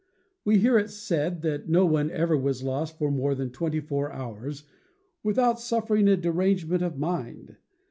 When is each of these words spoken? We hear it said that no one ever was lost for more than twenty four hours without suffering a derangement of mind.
We 0.43 0.57
hear 0.57 0.79
it 0.79 0.89
said 0.89 1.43
that 1.43 1.69
no 1.69 1.85
one 1.85 2.09
ever 2.09 2.35
was 2.35 2.63
lost 2.63 2.97
for 2.97 3.11
more 3.11 3.35
than 3.35 3.51
twenty 3.51 3.79
four 3.79 4.11
hours 4.11 4.63
without 5.21 5.59
suffering 5.59 6.07
a 6.07 6.17
derangement 6.17 6.81
of 6.81 6.97
mind. 6.97 7.57